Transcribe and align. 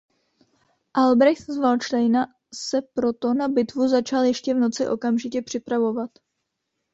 Albrecht 0.93 1.43
z 1.47 1.57
Valdštejna 1.57 2.27
se 2.55 2.81
proto 2.81 3.33
na 3.33 3.47
bitvu 3.49 3.87
začal 3.87 4.23
ještě 4.23 4.53
v 4.53 4.57
noci 4.57 4.87
okamžitě 4.87 5.41
připravovat. 5.41 6.09